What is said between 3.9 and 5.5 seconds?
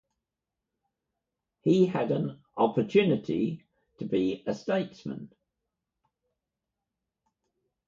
to be a statesman.